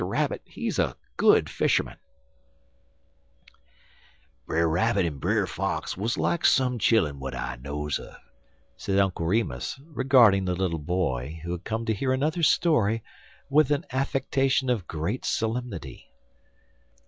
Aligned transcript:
RABBIT, 0.03 0.41
HE'S 0.45 0.79
A 0.79 0.97
GOOD 1.15 1.47
FISHERMAN 1.47 1.99
"BRER 4.47 4.67
RABBIT 4.67 5.05
en 5.05 5.19
Brer 5.19 5.45
Fox 5.45 5.95
wuz 5.95 6.17
like 6.17 6.43
some 6.43 6.79
chilluns 6.79 7.19
w'at 7.19 7.35
I 7.35 7.57
knows 7.57 7.99
un," 7.99 8.15
said 8.75 8.97
Uncle 8.97 9.27
Remus, 9.27 9.79
regarding 9.85 10.45
the 10.45 10.55
little 10.55 10.79
boy, 10.79 11.39
who 11.43 11.51
had 11.51 11.63
come 11.65 11.85
to 11.85 11.93
hear 11.93 12.13
another 12.13 12.41
story, 12.41 13.03
with 13.47 13.69
an 13.69 13.85
affectation 13.91 14.71
of 14.71 14.87
great 14.87 15.23
solemnity. 15.23 16.09